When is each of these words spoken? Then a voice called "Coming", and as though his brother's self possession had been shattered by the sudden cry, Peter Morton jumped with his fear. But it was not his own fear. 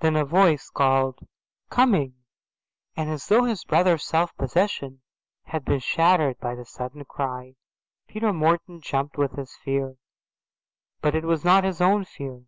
Then 0.00 0.16
a 0.16 0.24
voice 0.26 0.68
called 0.68 1.26
"Coming", 1.70 2.14
and 2.94 3.08
as 3.08 3.26
though 3.28 3.44
his 3.44 3.64
brother's 3.64 4.04
self 4.04 4.36
possession 4.36 5.00
had 5.44 5.64
been 5.64 5.78
shattered 5.80 6.38
by 6.40 6.54
the 6.54 6.66
sudden 6.66 7.06
cry, 7.06 7.56
Peter 8.06 8.34
Morton 8.34 8.82
jumped 8.82 9.16
with 9.16 9.32
his 9.32 9.54
fear. 9.64 9.96
But 11.00 11.14
it 11.14 11.24
was 11.24 11.42
not 11.42 11.64
his 11.64 11.80
own 11.80 12.04
fear. 12.04 12.42